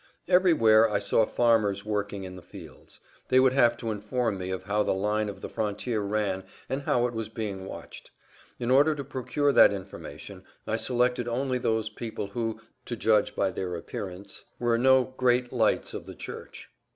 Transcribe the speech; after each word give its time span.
Everywhere 0.27 0.89
I 0.89 0.97
saw 0.97 1.27
farmers 1.27 1.85
working 1.85 2.23
in 2.23 2.35
the 2.35 2.41
fields. 2.41 3.01
They 3.27 3.39
would 3.39 3.53
have 3.53 3.77
to 3.77 3.91
inform 3.91 4.39
me 4.39 4.49
of 4.49 4.63
how 4.63 4.81
the 4.81 4.95
line 4.95 5.29
of 5.29 5.41
the 5.41 5.47
frontier 5.47 6.01
ran 6.01 6.43
and 6.67 6.81
how 6.81 7.05
it 7.05 7.13
was 7.13 7.29
being 7.29 7.67
watched. 7.67 8.09
In 8.57 8.71
order 8.71 8.95
to 8.95 9.03
procure 9.03 9.51
that 9.51 9.71
information 9.71 10.43
I 10.65 10.77
selected 10.77 11.27
only 11.27 11.59
those 11.59 11.91
people 11.91 12.25
who, 12.25 12.59
to 12.87 12.95
judge 12.95 13.35
by 13.35 13.51
their 13.51 13.75
appearance, 13.75 14.43
were 14.57 14.75
no 14.75 15.03
"great 15.17 15.53
lights 15.53 15.93
of 15.93 16.07
the 16.07 16.15
church." 16.15 16.71